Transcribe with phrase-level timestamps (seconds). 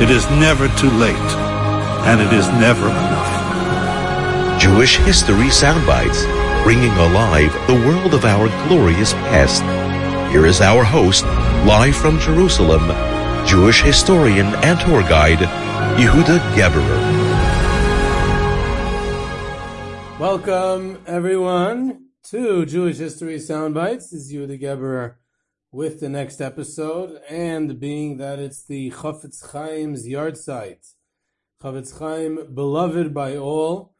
[0.00, 1.30] It is never too late.
[2.08, 4.58] And it is never enough.
[4.58, 6.24] Jewish History Soundbites,
[6.64, 9.62] bringing alive the world of our glorious past.
[10.32, 11.24] Here is our host,
[11.66, 12.88] live from Jerusalem,
[13.46, 15.40] Jewish historian and tour guide,
[15.98, 17.00] Yehuda Geberer.
[20.18, 24.08] Welcome, everyone, to Jewish History Soundbites.
[24.08, 25.16] This is Yehuda Geberer
[25.72, 30.94] with the next episode, and being that it's the Chafetz Chaim's yahrzeit.
[31.62, 33.94] Chafetz Chaim, beloved by all,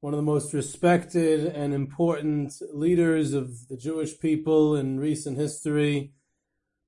[0.00, 6.12] one of the most respected and important leaders of the Jewish people in recent history.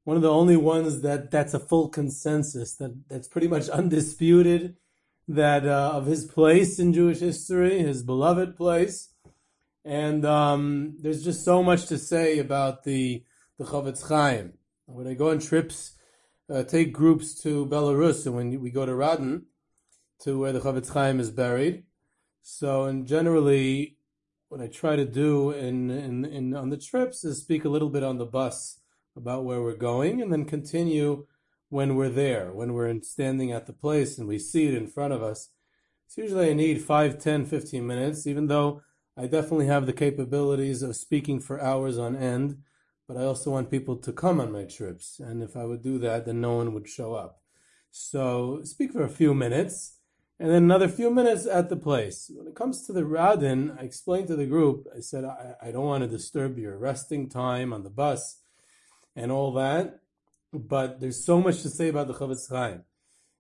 [0.04, 4.76] One of the only ones that that's a full consensus that that's pretty much undisputed
[5.28, 9.14] that uh, of his place in Jewish history, his beloved place,
[9.84, 13.24] and um, there's just so much to say about the
[13.62, 14.54] the Chafetz Chaim.
[14.86, 15.92] When I go on trips,
[16.50, 19.42] uh, take groups to Belarus, and when we go to Radin,
[20.20, 21.84] to where the Chafetz Chaim is buried.
[22.42, 23.96] So, and generally,
[24.48, 27.90] what I try to do in, in, in on the trips is speak a little
[27.90, 28.80] bit on the bus
[29.16, 31.26] about where we're going, and then continue
[31.68, 35.12] when we're there, when we're standing at the place and we see it in front
[35.12, 35.50] of us.
[36.06, 38.82] So usually I need 5, 10, 15 minutes, even though
[39.16, 42.58] I definitely have the capabilities of speaking for hours on end,
[43.06, 45.20] but I also want people to come on my trips.
[45.20, 47.40] And if I would do that, then no one would show up.
[47.90, 49.98] So speak for a few minutes
[50.38, 52.30] and then another few minutes at the place.
[52.34, 55.70] When it comes to the Radin, I explained to the group, I said, I, I
[55.70, 58.40] don't want to disturb your resting time on the bus
[59.14, 60.00] and all that,
[60.52, 62.82] but there's so much to say about the Chafetz Chaim.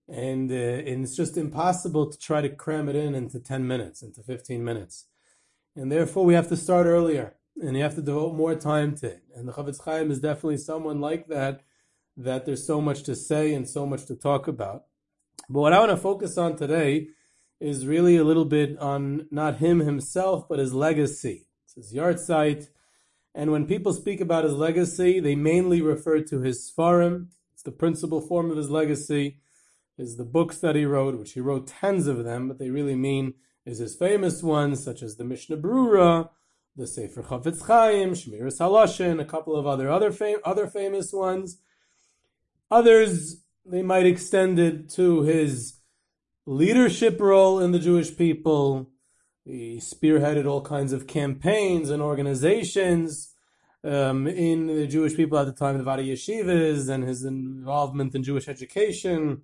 [0.08, 4.02] And, uh, and it's just impossible to try to cram it in into 10 minutes,
[4.02, 5.06] into 15 minutes.
[5.74, 9.06] And therefore, we have to start earlier and you have to devote more time to
[9.08, 9.22] it.
[9.34, 11.62] And the Chafetz Chaim is definitely someone like that,
[12.16, 14.84] that there's so much to say and so much to talk about.
[15.48, 17.08] But what I want to focus on today
[17.60, 21.46] is really a little bit on not him himself, but his legacy.
[21.64, 22.68] It's his yahrzeit.
[23.34, 27.28] And when people speak about his legacy, they mainly refer to his Sfarim.
[27.52, 29.38] It's the principal form of his legacy,
[29.96, 32.96] is the books that he wrote, which he wrote tens of them, but they really
[32.96, 36.30] mean is his famous ones, such as the Mishnah Brura,
[36.76, 41.58] the Sefer Chafetz Chaim, Shmiras Haloshin, a couple of other other, fam- other famous ones.
[42.70, 45.74] Others, they might extend it to his
[46.46, 48.90] leadership role in the Jewish people.
[49.44, 53.34] He spearheaded all kinds of campaigns and organizations
[53.84, 58.22] um, in the Jewish people at the time, the Vada Yeshivas, and his involvement in
[58.22, 59.42] Jewish education,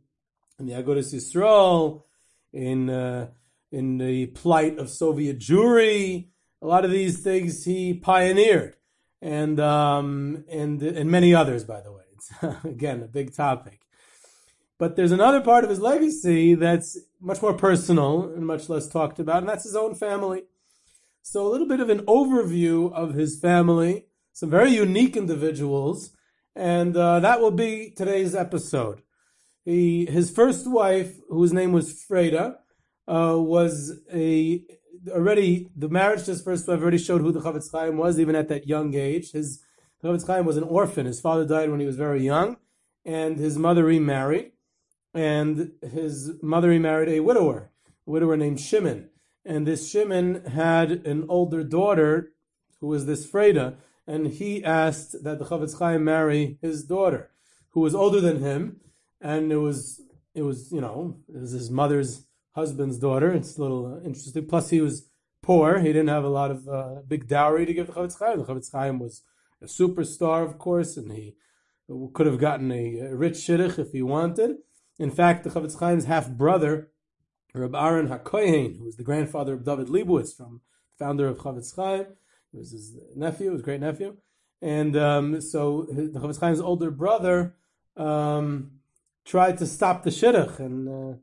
[0.59, 2.05] in the Agudas Yisrael,
[2.53, 3.29] in uh,
[3.71, 6.29] in the plight of Soviet Jewry.
[6.61, 8.77] A lot of these things he pioneered,
[9.23, 12.03] and um, and and many others, by the way.
[12.15, 12.31] It's
[12.65, 13.81] again a big topic.
[14.79, 19.19] But there's another part of his legacy that's much more personal and much less talked
[19.19, 20.45] about, and that's his own family.
[21.23, 26.11] So a little bit of an overview of his family, some very unique individuals,
[26.55, 29.03] and uh, that will be today's episode.
[29.65, 32.57] He, his first wife, whose name was Freda,
[33.07, 34.63] uh, was a
[35.11, 38.37] already the marriage to his first wife already showed who the Chafetz Chaim was, even
[38.37, 39.33] at that young age.
[39.33, 39.63] His
[40.03, 41.07] Chafetz Chaim was an orphan.
[41.07, 42.57] His father died when he was very young,
[43.05, 44.53] and his mother remarried,
[45.15, 47.71] and his mother remarried a widower,
[48.07, 49.11] a widower named Shimon.
[49.45, 52.33] And this Shimon had an older daughter
[52.81, 57.31] who was this Freda, and he asked that the Chafetz Chaim marry his daughter,
[57.71, 58.81] who was older than him,
[59.21, 60.01] and it was
[60.35, 62.25] it was you know it was his mother's
[62.59, 63.33] husband's daughter.
[63.33, 64.47] It's a little uh, interesting.
[64.47, 65.09] Plus, he was
[65.43, 65.79] poor.
[65.79, 68.39] He didn't have a lot of uh, big dowry to give the Chafetz Chaim.
[68.39, 69.23] The Chafetz Chaim was
[69.63, 71.37] a superstar, of course, and he
[72.13, 74.57] could have gotten a, rich shidduch if he wanted.
[74.99, 76.91] In fact, the Chofetz Chaim's half brother,
[77.55, 80.61] Reb Aaron HaKohen, who was the grandfather of David Leibowitz, from
[80.99, 82.07] founder of Chofetz Chaim,
[82.53, 84.17] was his nephew, his great nephew,
[84.61, 87.55] and um, so the Chofetz Chaim's older brother
[87.97, 88.73] um,
[89.25, 91.19] tried to stop the shidduch, and uh,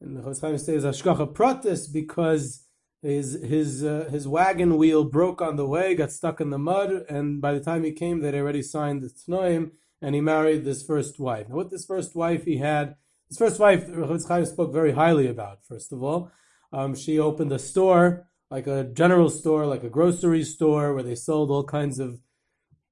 [0.00, 2.64] and the Chaim says Hashgacha Pratis because
[3.02, 6.90] his his uh, his wagon wheel broke on the way, got stuck in the mud,
[7.08, 9.72] and by the time he came, they'd already signed the tnoim,
[10.02, 11.48] and he married this first wife.
[11.48, 12.96] Now, with this first wife, he had
[13.28, 13.86] his first wife.
[14.28, 15.64] Chaim spoke very highly about.
[15.64, 16.30] First of all,
[16.72, 21.14] um, she opened a store, like a general store, like a grocery store, where they
[21.14, 22.20] sold all kinds of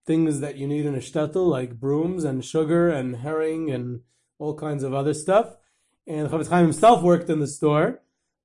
[0.06, 4.02] things that you need in a shtetl, like brooms and sugar and herring and
[4.38, 5.56] all kinds of other stuff.
[6.06, 8.00] And Chofetz Chaim himself worked in the store.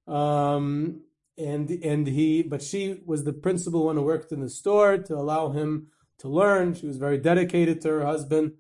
[0.08, 1.02] Um,
[1.38, 5.16] and and he but she was the principal one who worked in the store to
[5.16, 5.88] allow him
[6.19, 8.52] to learn she was very dedicated to her husband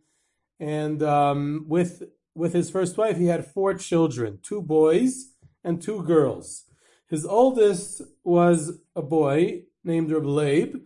[0.59, 2.03] and um, with
[2.33, 5.33] with his first wife he had four children two boys
[5.65, 6.63] and two girls
[7.11, 10.81] his oldest was a boy named Reb Leib.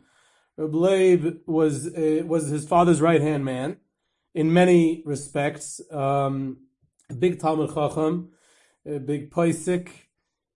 [0.57, 3.77] Reb Leib was a, was his father's right hand man
[4.33, 6.57] in many respects um,
[7.09, 8.31] a big Talmud Chacham
[8.85, 9.89] a big Paisik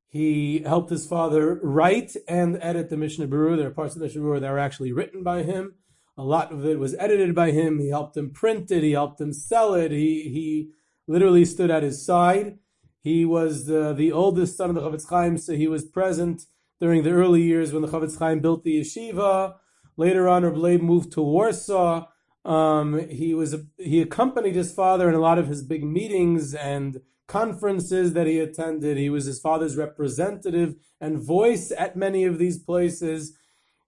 [0.10, 3.57] he helped his father write and edit the Mishnah Berurah.
[3.57, 5.75] There are parts of the Mishnah Berurah that were actually written by him.
[6.18, 7.78] A lot of it was edited by him.
[7.78, 8.81] He helped him print it.
[8.81, 9.92] He helped him sell it.
[9.92, 10.72] He he
[11.07, 12.57] literally stood at his side.
[13.01, 16.42] He was the, the oldest son of the Chofetz Chaim, so he was present
[16.81, 19.56] during the early years when the Chofetz Chaim built the yeshiva.
[19.96, 22.07] Later on, Leib moved to Warsaw.
[22.45, 27.01] Um, he was he accompanied his father in a lot of his big meetings and
[27.27, 28.97] conferences that he attended.
[28.97, 33.38] He was his father's representative and voice at many of these places.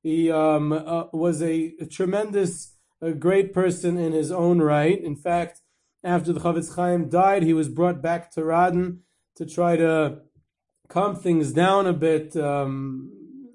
[0.03, 5.01] He um, uh, was a, a tremendous, a great person in his own right.
[5.01, 5.62] In fact,
[6.03, 9.00] after the Chofetz Chaim died, he was brought back to Radin
[9.36, 10.19] to try to
[10.88, 12.36] calm things down a bit.
[12.36, 13.12] Um,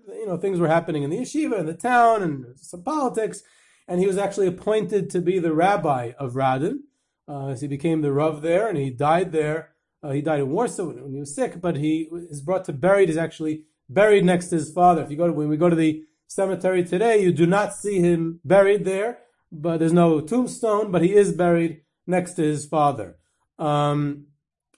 [0.08, 3.43] you know, things were happening in the yeshiva, in the town, and some politics.
[3.88, 6.81] And he was actually appointed to be the rabbi of Radin.
[7.29, 9.71] Uh, so he became the Rav there, and he died there
[10.06, 13.11] uh, he died in Warsaw when he was sick, but he is brought to buried.
[13.11, 15.03] Is actually buried next to his father.
[15.03, 17.99] If you go to when we go to the cemetery today, you do not see
[17.99, 19.19] him buried there,
[19.50, 20.93] but there's no tombstone.
[20.93, 23.17] But he is buried next to his father.
[23.59, 24.27] Um,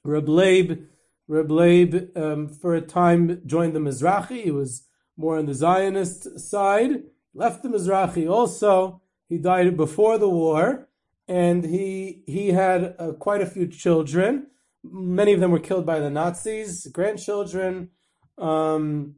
[0.05, 0.87] Reb Leib,
[1.27, 4.45] Reb Leib, um, for a time joined the Mizrahi.
[4.45, 7.03] He was more on the Zionist side.
[7.39, 9.01] Left the Mizrahi also.
[9.29, 10.89] He died before the war,
[11.29, 14.49] and he he had uh, quite a few children.
[14.83, 17.91] Many of them were killed by the Nazis, grandchildren.
[18.39, 19.15] Um,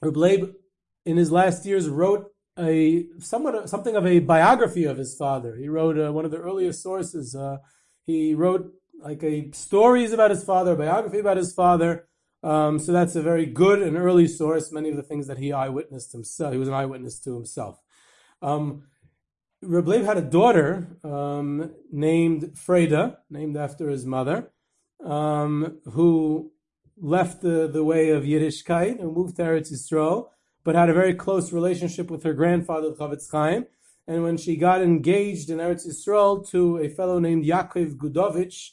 [0.00, 0.54] Leib,
[1.04, 5.54] in his last years, wrote a somewhat something of a biography of his father.
[5.54, 7.36] He wrote uh, one of the earliest sources.
[7.36, 7.58] Uh,
[8.06, 8.72] he wrote
[9.02, 12.08] like a stories about his father, a biography about his father.
[12.48, 14.72] Um, so that's a very good and early source.
[14.72, 17.78] Many of the things that he eyewitnessed himself, he was an eyewitness to himself.
[18.40, 18.84] Um,
[19.60, 24.50] had a daughter um, named Freda, named after his mother
[25.04, 26.52] um, who
[26.96, 30.28] left the, the way of Yiddishkeit and moved to Eretz Yisrael,
[30.64, 33.66] but had a very close relationship with her grandfather, Chofetz Chaim.
[34.06, 38.70] And when she got engaged in Eretz Yisrael to a fellow named Yaakov Gudovich,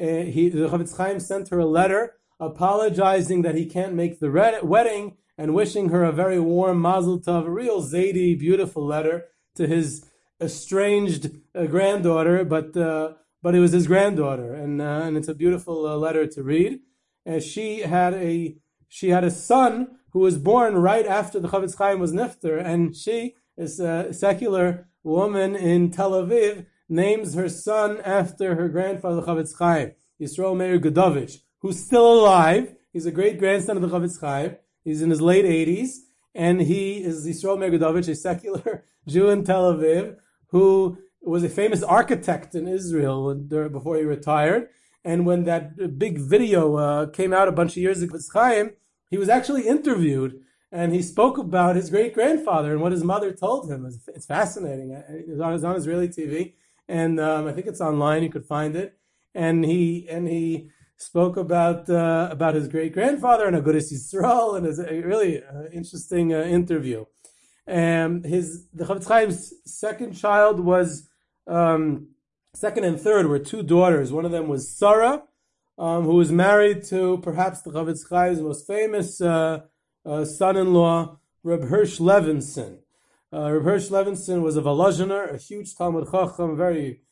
[0.00, 4.30] uh, he, the Chofetz Chaim sent her a letter apologizing that he can't make the
[4.30, 9.26] red, wedding and wishing her a very warm Mazel Tov, a real Zaidi, beautiful letter
[9.54, 10.08] to his
[10.40, 15.34] estranged uh, granddaughter, but uh, but it was his granddaughter, and uh, and it's a
[15.34, 16.80] beautiful uh, letter to read.
[17.24, 18.56] And she had a
[18.88, 22.96] she had a son who was born right after the Chofetz Chaim was nifter, and
[22.96, 29.58] she is a secular woman in Tel Aviv names her son after her grandfather Chofetz
[29.58, 32.74] Chaim, Yisrael Meir Gudovich, who's still alive.
[32.92, 34.56] He's a great grandson of the Chofetz Chaim.
[34.84, 35.96] He's in his late 80s,
[36.34, 40.16] and he is Yisrael Meir Gudovich, a secular Jew in Tel Aviv,
[40.48, 44.68] who was a famous architect in Israel before he retired.
[45.04, 48.72] And when that big video uh, came out a bunch of years ago Chaim,
[49.10, 50.40] he was actually interviewed
[50.72, 53.88] and he spoke about his great grandfather and what his mother told him.
[54.14, 54.90] It's, fascinating.
[54.90, 56.54] It was on Israeli TV,
[56.88, 58.22] and um, I think it's online.
[58.22, 58.98] You could find it.
[59.34, 64.66] And he and he spoke about uh, about his great grandfather and Agudas Yisrael, and
[64.66, 67.04] it's a really uh, interesting uh, interview.
[67.66, 71.08] And his the Chofetz Chaim's second child was
[71.46, 72.08] um,
[72.54, 74.12] second and third were two daughters.
[74.12, 75.24] One of them was Sarah,
[75.78, 79.60] um, who was married to perhaps the Chofetz Chaim's most famous uh,
[80.04, 82.78] uh, son-in-law, Reb Hirsch Levinson.
[83.32, 87.02] Uh, Reb Hirsch Levinson was a Volozhiner, a huge Talmud Chacham, very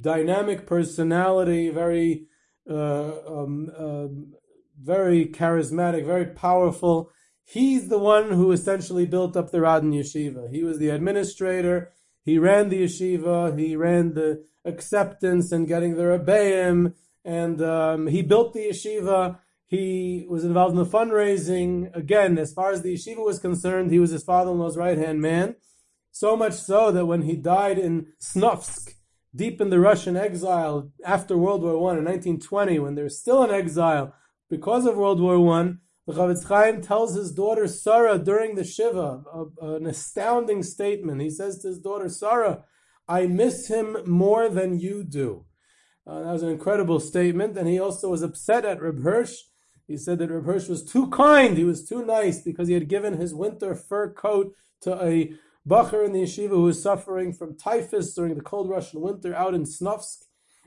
[0.00, 2.26] dynamic personality, very,
[2.68, 4.34] um, um,
[4.80, 7.10] very charismatic, very powerful.
[7.44, 10.50] He's the one who essentially built up the Radin Yeshiva.
[10.50, 11.92] He was the administrator.
[12.22, 13.58] He ran the yeshiva.
[13.58, 16.92] He ran the acceptance and getting the rebbeim,
[17.24, 19.38] and um, he built the yeshiva.
[19.66, 21.94] He was involved in the fundraising.
[21.96, 25.56] Again, as far as the yeshiva was concerned, he was his father-in-law's right-hand man.
[26.10, 28.92] So much so that when he died in Snovsk,
[29.34, 33.50] deep in the Russian exile after World War One in 1920, when they're still in
[33.50, 34.14] exile
[34.48, 39.22] because of World War One, the Chofetz Chaim tells his daughter Sarah during the Shiva
[39.32, 41.20] a, an astounding statement.
[41.20, 42.64] He says to his daughter Sarah,
[43.06, 45.44] I miss him more than you do.
[46.06, 47.58] Uh, that was an incredible statement.
[47.58, 49.34] And he also was upset at Reb Hirsch.
[49.86, 52.88] He said that Reb Hirsch was too kind, he was too nice because he had
[52.88, 55.32] given his winter fur coat to a
[55.68, 59.54] bacher in the yeshiva who was suffering from typhus during the cold Russian winter out
[59.54, 60.24] in Snovsk.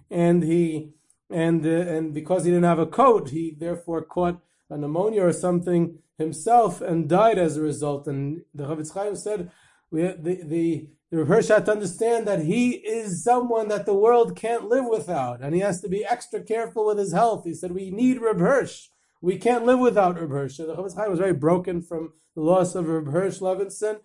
[0.10, 0.92] And he
[1.30, 4.40] and uh, and because he didn't have a coat, he therefore caught
[4.70, 8.08] a pneumonia or something himself and died as a result.
[8.08, 9.52] And the Chofetz Chaim said,
[9.90, 14.36] we, the, the, the Hirsch had to understand that he is someone that the world
[14.36, 17.44] can't live without, and he has to be extra careful with his health.
[17.44, 18.70] He said, we need Reb.
[19.22, 20.58] We can't live without Reb Hirsch.
[20.58, 24.00] The Chofetz Chaim was very broken from the loss of Reb Hirsch Levinson.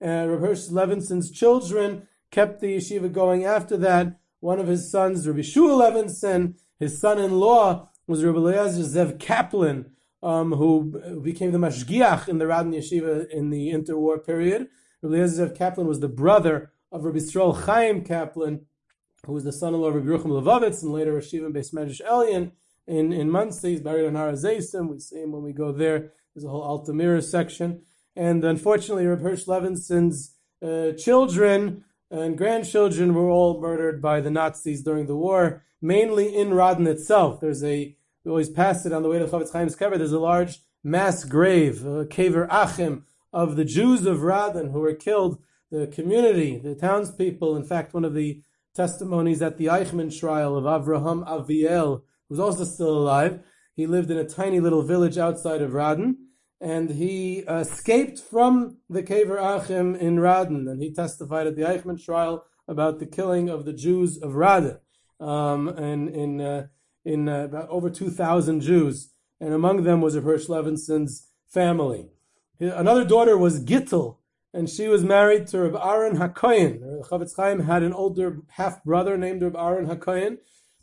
[0.00, 4.18] And Reb Hirsch Levinson's children kept the yeshiva going after that.
[4.40, 9.90] One of his sons, Rabbi Shua Levinson, his son-in-law was Rabbi Eliezer Zev Kaplan,
[10.22, 14.68] um, who became the mashgiach in the Radin Yeshiva in the interwar period.
[15.02, 18.66] Rabbi Eliezer Kaplan was the brother of Rabbi Srol Chaim Kaplan,
[19.26, 22.52] who was the son-in-law of Rabbi Yerucham Levovitz and later Rashiva Beis Medrash Elyon
[22.86, 23.72] in, in Monsey.
[23.72, 24.30] He's buried on Har.
[24.30, 26.12] We see him when we go there.
[26.34, 27.82] There's a whole Altamira section.
[28.18, 34.82] And unfortunately, Rabbi Hirsch Levinson's uh, children and grandchildren were all murdered by the Nazis
[34.82, 37.40] during the war, mainly in Radin itself.
[37.40, 39.96] There's a we always pass it on the way to Chofetz Chaim's kever.
[39.96, 44.94] There's a large mass grave, a kever achim, of the Jews of Radin who were
[44.94, 45.38] killed,
[45.70, 47.54] the community, the townspeople.
[47.54, 48.42] In fact, one of the
[48.74, 53.44] testimonies at the Eichmann trial of Avraham Aviel, who's also still alive,
[53.76, 56.16] he lived in a tiny little village outside of Radin,
[56.60, 62.02] and he escaped from the Kever Achim in Radin, and he testified at the Eichmann
[62.02, 64.78] trial about the killing of the Jews of Radin.
[65.20, 66.66] Um, and in uh,
[67.04, 72.10] in uh, about over 2,000 Jews, and among them was Hirsch Levinson's family.
[72.60, 74.18] Another daughter was Gittel,
[74.52, 77.08] and she was married to Reb Aaron HaKoyen.
[77.08, 80.38] Chofetz Chaim had an older half brother named Reb Aaron HaKoyen.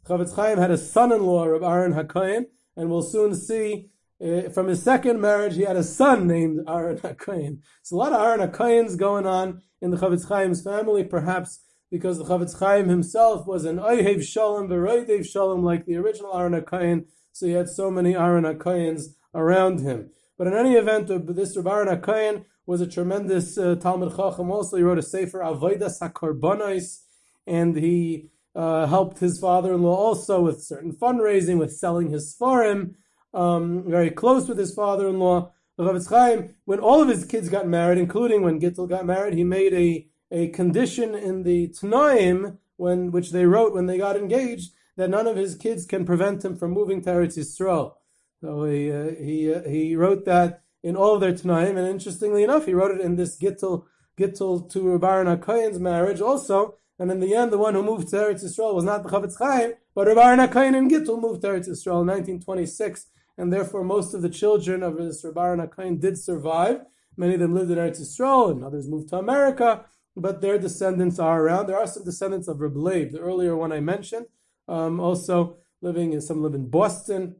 [0.05, 3.89] Chofetz Chaim had a son-in-law, Reb Aaron HaKoyen, and we'll soon see
[4.23, 7.59] uh, from his second marriage, he had a son named Aaron HaKoyen.
[7.83, 12.17] So a lot of Aaron HaKoyens going on in the Chofetz Chaim's family, perhaps because
[12.17, 17.05] the Chofetz Chaim himself was an Oyhev Shalom, Beroidev Shalom, like the original Aaron HaKoyen,
[17.31, 20.09] so he had so many Aaron HaKoyens around him.
[20.37, 24.49] But in any event, this Rabbi Aaron HaKoyen was a tremendous uh, Talmud Chacham.
[24.49, 27.01] Also, he wrote a Sefer Avodas HaKorbanos,
[27.45, 32.95] and he uh, helped his father-in-law also with certain fundraising, with selling his Sfarim,
[33.35, 35.51] um, very close with his father-in-law.
[35.77, 39.43] Chofetz Chaim, when all of his kids got married, including when Gittel got married, he
[39.43, 44.71] made a a condition in the Tanaim, when which they wrote when they got engaged,
[44.95, 47.93] that none of his kids can prevent him from moving to Eretz Yisrael.
[48.41, 52.43] So he uh, he uh, he wrote that in all of their Tanaim, and interestingly
[52.43, 53.85] enough, he wrote it in this Gittel
[54.17, 56.75] Gittel to Rabbi HaKoyen's marriage also.
[56.97, 59.37] And in the end, the one who moved to Eretz Yisrael was not the Chofetz
[59.37, 64.13] Chaim, but Rabbi HaKoyen and Gittel moved to Eretz Yisrael in 1926, and therefore most
[64.13, 66.81] of the children of this Rabbi HaKoyen did survive.
[67.17, 71.19] Many of them lived in Eretz Yisrael, and others moved to America but their descendants
[71.19, 71.67] are around.
[71.67, 74.27] There are some descendants of Reb Leib, the earlier one I mentioned,
[74.67, 77.35] um, also living in some live in Boston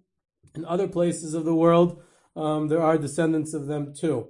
[0.54, 2.02] and other places of the world.
[2.36, 4.28] Um, there are descendants of them too.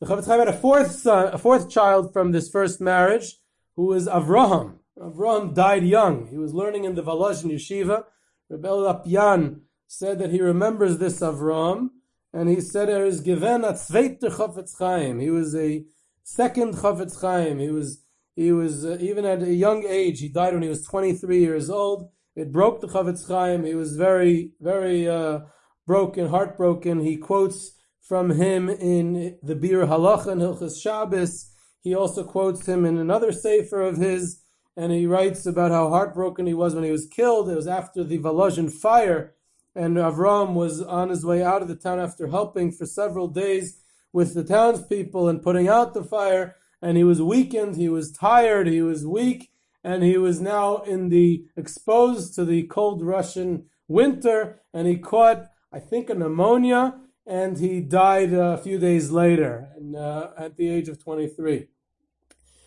[0.00, 3.36] The Chofetz Chaim had a fourth son, a fourth child from this first marriage,
[3.76, 4.78] who was Avraham.
[4.98, 6.26] Avraham died young.
[6.26, 8.04] He was learning in the Volozhin Yeshiva.
[8.48, 9.60] Rebbe Lopian
[9.98, 11.90] said that he remembers this Avraham,
[12.32, 15.20] and he said er is given at Zweiter Chofetz Chaim.
[15.20, 15.84] He was a
[16.24, 17.58] second Chofetz Chaim.
[17.58, 18.02] He was
[18.34, 20.18] he was uh, even at a young age.
[20.18, 22.10] He died when he was 23 years old.
[22.34, 23.64] It broke the Chofetz Chaim.
[23.64, 25.40] He was very very uh,
[25.86, 27.00] broken, heartbroken.
[27.00, 31.52] He quotes from him in the Biur Halacha and Hilchas Shabbos.
[31.82, 34.42] He also quotes him in another sefer of his,
[34.76, 37.48] and he writes about how heartbroken he was when he was killed.
[37.48, 39.34] It was after the Volozhin fire,
[39.74, 43.80] and Avram was on his way out of the town after helping for several days
[44.12, 48.68] with the townspeople and putting out the fire, and he was weakened, he was tired,
[48.68, 49.50] he was weak,
[49.82, 55.46] and he was now in the exposed to the cold Russian winter, and he caught,
[55.72, 60.68] I think, a pneumonia, and he died a few days later, and, uh, at the
[60.68, 61.68] age of 23.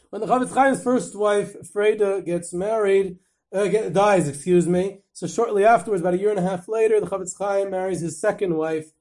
[0.10, 3.20] When the Chafetz Chaim's first wife, Freda, gets married,
[3.54, 7.00] uh, get, dies, excuse me, so shortly afterwards, about a year and a half later,
[7.00, 8.92] the Chafetz Chaim marries his second wife,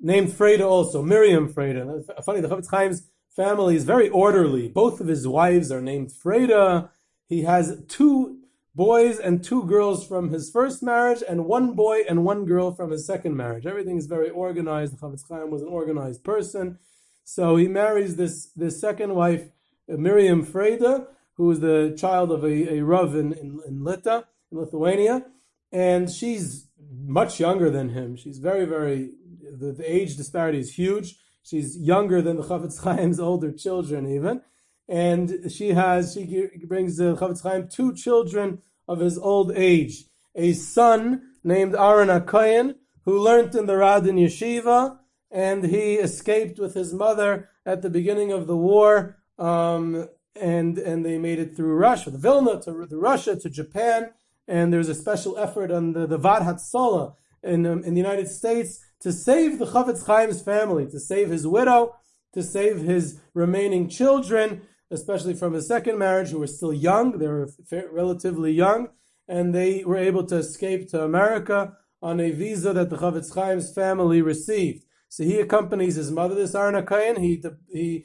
[0.00, 2.24] named Freda also, Miriam Freda.
[2.24, 3.02] Funny, the Chafetz Chaim's
[3.36, 4.68] family is very orderly.
[4.68, 6.88] Both of his wives are named Freda.
[7.28, 8.38] He has two
[8.74, 12.90] boys and two girls from his first marriage, and one boy and one girl from
[12.90, 13.66] his second marriage.
[13.66, 14.94] Everything is very organized.
[14.94, 16.78] The Chafetz Chaim was an organized person.
[17.24, 19.50] So he marries this, this second wife,
[19.86, 24.60] Miriam Freda, who is the child of a, a Rav in, in, in Lita, in
[24.60, 25.26] Lithuania.
[25.72, 28.16] And she's much younger than him.
[28.16, 29.10] She's very, very,
[29.58, 31.16] the, the age disparity is huge.
[31.42, 34.42] She's younger than the Chafetz Chaim's older children, even.
[34.88, 40.04] And she has, she brings the Chafetz Chaim two children of his old age.
[40.34, 44.98] A son named Aaron HaKoyen, who learnt in the Radin Yeshiva,
[45.30, 51.04] and he escaped with his mother at the beginning of the war, um, and and
[51.04, 54.10] they made it through Russia, the Vilna to, to Russia to Japan,
[54.48, 58.28] and there's a special effort on the, the Vaad Hatzalah in, um, in the United
[58.28, 61.94] States to save the Chafetz Chaim's family, to save his widow,
[62.34, 67.18] to save his remaining children, especially from his second marriage, who were still young.
[67.18, 67.48] They were
[67.92, 68.88] relatively young,
[69.28, 73.72] and they were able to escape to America on a visa that the Chafetz Chaim's
[73.72, 74.84] family received.
[75.08, 77.18] So he accompanies his mother, this Aaron HaKoyen.
[77.18, 78.04] He, he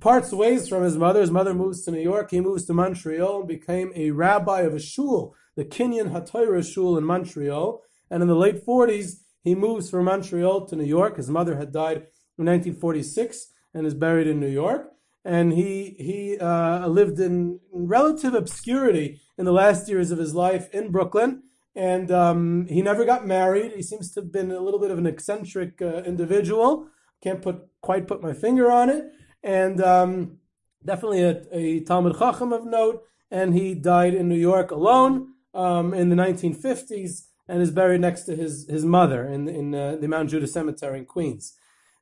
[0.00, 1.20] parts ways from his mother.
[1.20, 2.30] His mother moves to New York.
[2.30, 6.96] He moves to Montreal and became a rabbi of a shul, the Kinyan HaTorah shul
[6.96, 7.82] in Montreal.
[8.10, 11.16] And in the late 40s, he moves from Montreal to New York.
[11.16, 12.06] His mother had died
[12.38, 14.92] in 1946 and is buried in New York.
[15.24, 20.72] And he he uh, lived in relative obscurity in the last years of his life
[20.72, 21.42] in Brooklyn.
[21.74, 23.72] And um, he never got married.
[23.72, 26.88] He seems to have been a little bit of an eccentric uh, individual.
[27.22, 29.04] Can't put quite put my finger on it
[29.42, 30.38] and um,
[30.84, 33.02] definitely a, a Talmud Chacham of note.
[33.30, 38.22] And he died in New York alone um, in the 1950s and is buried next
[38.24, 41.56] to his, his mother in, in uh, the Mount Judah Cemetery in Queens.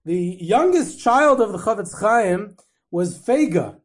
[0.04, 2.56] The youngest child of the Chafetz Chaim
[2.90, 3.76] was Fega.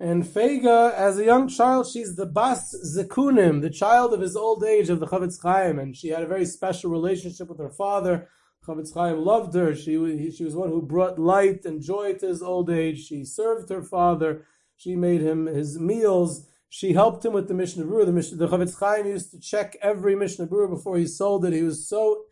[0.00, 4.64] And Fega, as a young child, she's the Bas Zekunim, the child of his old
[4.64, 5.78] age of the Chafetz Chaim.
[5.78, 8.28] And she had a very special relationship with her father,
[8.66, 9.74] Chafetz Chaim loved her.
[9.74, 13.06] She, she was one who brought light and joy to his old age.
[13.06, 14.46] She served her father.
[14.76, 16.46] She made him his meals.
[16.76, 18.06] She helped him with the Mishnah Berurah.
[18.06, 21.52] The, Mishnah, the Chafetz Chaim used to check every Mishnah Berurah before he sold it.
[21.52, 22.24] He was so,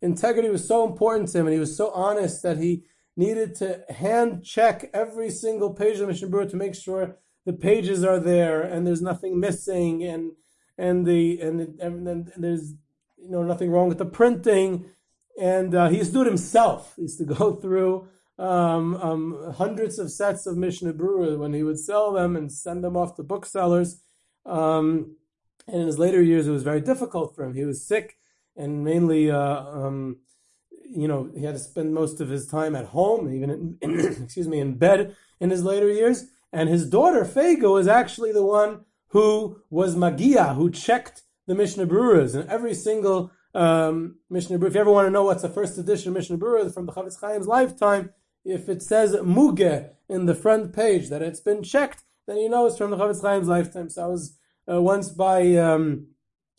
[0.00, 2.84] integrity was so important to him and he was so honest that he
[3.16, 7.52] needed to hand check every single page of the Mishnah Berurah to make sure the
[7.52, 10.34] pages are there and there's nothing missing and,
[10.78, 12.74] and the, and, and, and there's,
[13.18, 14.84] you know, nothing wrong with the printing
[15.36, 16.94] and uh, he used to do it himself.
[16.94, 18.06] He used to go through
[18.40, 22.82] um, um, hundreds of sets of Mishnah Berurah when he would sell them and send
[22.82, 24.00] them off to booksellers.
[24.46, 25.16] Um,
[25.68, 27.54] and in his later years, it was very difficult for him.
[27.54, 28.16] He was sick,
[28.56, 30.20] and mainly, uh, um,
[30.88, 34.48] you know, he had to spend most of his time at home, even in, excuse
[34.48, 36.24] me, in bed in his later years.
[36.50, 41.86] And his daughter Fega was actually the one who was Magia, who checked the Mishnah
[41.86, 44.68] Berurahs, and every single um, Mishnah Berurah.
[44.68, 46.92] If you ever want to know what's the first edition of Mishnah Berurah from the
[46.92, 48.10] Chafetz Chaim's lifetime,
[48.44, 52.66] if it says Muge in the front page that it's been checked, then you know
[52.66, 53.88] it's from the Chafetz Chaim's lifetime.
[53.88, 54.36] So I was
[54.70, 56.08] uh, once by um,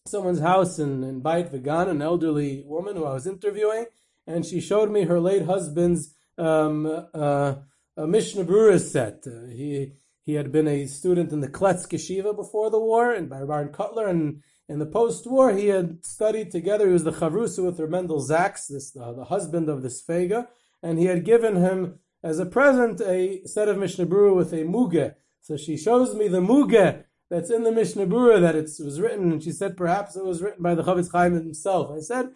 [0.08, 3.86] someone's house in, in Beit Vegan, an elderly woman who I was interviewing,
[4.28, 7.56] and she showed me her late husband's um, uh,
[7.98, 9.24] Mishnah Berurah set.
[9.28, 13.30] Uh, he he had been a student in the Kletzk Yeshiva before the war, and
[13.30, 16.88] by Reb Aaron Kotler, and in the post-war, he had studied together.
[16.88, 20.48] He was the chavrusa with Mendel Zaks, this uh, the husband of this Fega,
[20.84, 24.64] and he had given him as a present a set of Mishnah Berurah with a
[24.64, 25.16] muge.
[25.42, 29.32] So she shows me the muge that's in the Mishnah Berurah that it was written,
[29.32, 31.92] and she said perhaps it was written by the Chafetz Chaim himself.
[31.96, 32.32] I said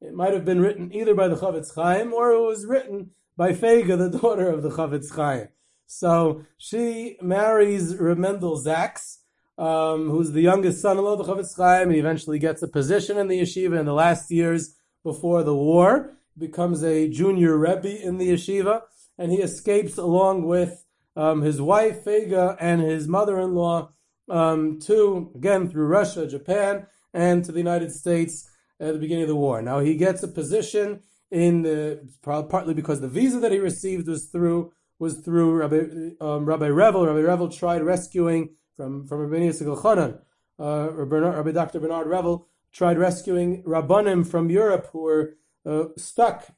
[0.00, 3.52] it might have been written either by the Chafetz Chaim or it was written by
[3.52, 5.48] Fega, the daughter of the Chafetz Chaim.
[5.86, 9.20] So she marries Remendel Zaks
[9.60, 11.90] um, who's the youngest son-in-law of the Chafetz Chaim.
[11.90, 16.16] He eventually gets a position in the yeshiva in the last years before the war.
[16.38, 18.82] Becomes a junior rebbe in the yeshiva,
[19.18, 20.84] and he escapes along with
[21.16, 23.90] um, his wife Fega and his mother-in-law
[24.28, 29.28] um, to again through Russia, Japan, and to the United States at the beginning of
[29.28, 29.60] the war.
[29.60, 34.26] Now he gets a position in the partly because the visa that he received was
[34.26, 37.06] through was through Rabbi, um, Rabbi Revel.
[37.06, 40.20] Rabbi Revel tried rescuing from from Rabbi Elchanan,
[40.58, 41.80] uh, Rabbi Dr.
[41.80, 46.48] Bernard Revel, tried rescuing Rabbanim from Europe who were uh, stuck.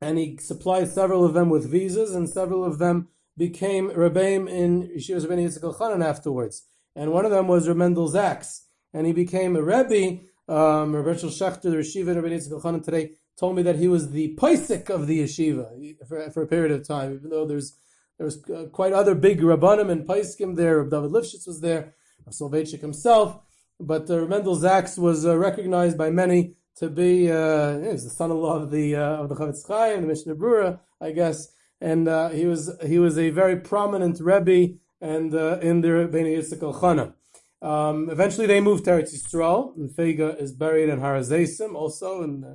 [0.00, 4.88] And he supplied several of them with visas, and several of them became Rabbeim in
[4.96, 6.62] Yeshivas Rabbeinu Yitzchak Elchanan afterwards.
[6.94, 8.62] And one of them was Remendel Zaks.
[8.92, 10.20] And he became a Rebbe.
[10.46, 14.10] Um, Rabbi Shechter, the Yeshiva in Rabbeinu Yitzchak Elchanan today, told me that he was
[14.10, 17.76] the Paisik of the yeshiva for, for a period of time, even though there's
[18.18, 20.84] there was uh, quite other big Rabbanim and Paiskim there.
[20.84, 21.94] David Lifshitz was there,
[22.30, 23.40] Soloveitchik himself.
[23.80, 28.10] But uh, Mendel Zaks was uh, recognized by many to be uh, he was the
[28.10, 32.30] son-in-law of the uh, of the Chofetz Chaim, the Mishnah Brura, I guess, and uh,
[32.30, 37.14] he was he was a very prominent Rebbe and uh, in the Rebbeinu Yitzchak Elchana.
[37.62, 42.22] Um, eventually, they moved to Eretz Yisrael, and Feiga is buried in Har Hazeisim also,
[42.22, 42.48] and uh,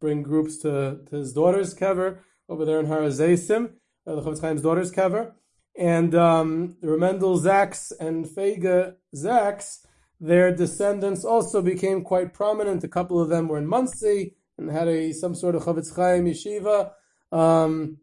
[0.00, 3.72] bring groups to, to his daughter's kever over there in Har Hazeisim,
[4.06, 5.32] uh, the Chofetz Chaim's daughter's kever.
[5.76, 9.86] And um, Remendel Zaks and Feiga Zaks
[10.22, 12.84] their descendants also became quite prominent.
[12.84, 16.26] A couple of them were in Monsey and had a some sort of Chofetz Chaim
[16.26, 16.92] yeshiva.
[17.32, 17.98] Um,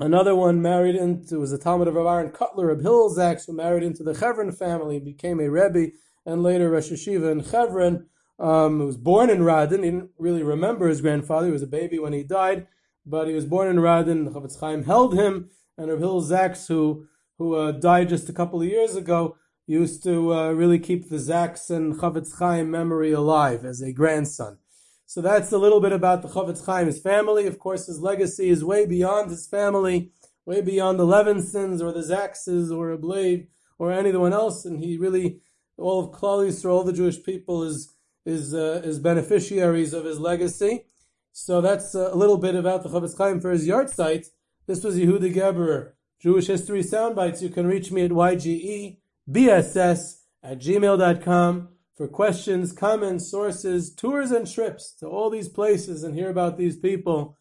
[0.00, 3.52] another one married into was a Talmud of Rav Aaron Kotler of Hillel Zaks, who
[3.52, 5.92] married into the Chevron family, became a Rebbe,
[6.26, 8.06] and later Rosh Yeshiva in Chevron.
[8.40, 9.84] Um, he was born in Radin.
[9.84, 11.46] He didn't really remember his grandfather.
[11.46, 12.66] He was a baby when he died,
[13.06, 14.24] but he was born in Radin.
[14.24, 17.06] The Chofetz Chaim held him, and Rav Hillel Zaks, who
[17.38, 21.16] who uh, died just a couple of years ago, used to uh, really keep the
[21.16, 24.58] Zaks and Chofetz Chaim memory alive as a grandson.
[25.06, 27.46] So that's a little bit about the Chofetz Chaim, his family.
[27.46, 30.10] Of course, his legacy is way beyond his family,
[30.46, 33.46] way beyond the Levinsons or the Zakses or Ablev
[33.78, 34.64] or anyone else.
[34.64, 35.40] And he really,
[35.76, 37.92] all of Klal Yisrael, all the Jewish people is
[38.24, 40.86] is uh, is beneficiaries of his legacy.
[41.32, 44.26] So that's a little bit about the Chofetz Chaim for his yahrzeit.
[44.66, 47.42] This was Yehuda Geberer, Jewish History Soundbites.
[47.42, 48.98] You can reach me at YGE
[49.30, 56.14] bss at gmail.com for questions, comments, sources, tours, and trips to all these places and
[56.14, 57.38] hear about these people.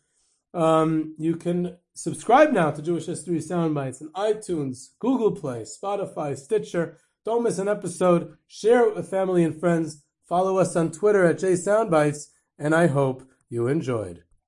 [0.54, 6.98] Um, you can subscribe now to Jewish History Soundbites on iTunes, Google Play, Spotify, Stitcher.
[7.26, 8.38] Don't miss an episode.
[8.48, 10.04] Share it with family and friends.
[10.28, 14.24] Follow us on Twitter at JSoundbites, and I hope you enjoyed.